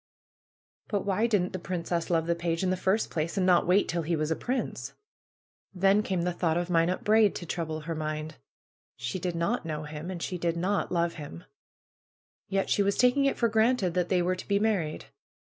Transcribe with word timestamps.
But 0.87 1.01
why 1.05 1.27
didn't 1.27 1.53
the 1.53 1.59
prin 1.59 1.83
206 1.83 2.05
PRUE'S 2.07 2.09
GARDENER 2.09 2.23
cefis 2.23 2.27
love 2.27 2.27
the 2.27 2.41
page 2.41 2.63
in 2.63 2.69
the 2.71 2.75
first 2.75 3.11
place, 3.11 3.37
and 3.37 3.45
not 3.45 3.67
wait 3.67 3.87
till 3.87 4.01
he 4.01 4.15
was 4.15 4.31
a 4.31 4.35
prince? 4.35 4.93
Then 5.75 6.01
came 6.01 6.23
the 6.23 6.33
thought 6.33 6.57
of 6.57 6.71
Minot 6.71 7.03
Braid 7.03 7.35
to 7.35 7.45
trouble 7.45 7.81
her 7.81 7.93
mind. 7.93 8.37
She 8.95 9.19
did 9.19 9.35
not 9.35 9.63
know 9.63 9.83
him, 9.83 10.09
and 10.09 10.19
did 10.19 10.57
not 10.57 10.91
love 10.91 11.13
hinu 11.17 11.45
Yet 12.47 12.71
she 12.71 12.81
was 12.81 12.97
taking 12.97 13.25
it 13.25 13.37
for 13.37 13.47
granted 13.47 13.93
that 13.93 14.09
they 14.09 14.23
were 14.23 14.35
to 14.35 14.47
be 14.47 14.57
married. 14.57 15.05